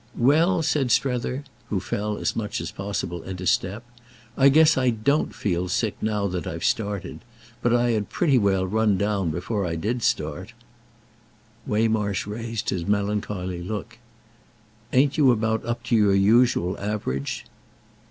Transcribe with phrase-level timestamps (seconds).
[0.17, 3.83] "Well," said Strether, who fell as much as possible into step,
[4.35, 7.19] "I guess I don't feel sick now that I've started.
[7.61, 10.53] But I had pretty well run down before I did start."
[11.67, 13.99] Waymarsh raised his melancholy look.
[14.91, 17.45] "Ain't you about up to your usual average?"